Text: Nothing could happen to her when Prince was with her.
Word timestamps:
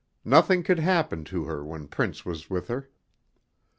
Nothing 0.25 0.63
could 0.63 0.79
happen 0.79 1.23
to 1.25 1.43
her 1.43 1.63
when 1.63 1.87
Prince 1.87 2.25
was 2.25 2.49
with 2.49 2.69
her. 2.69 2.89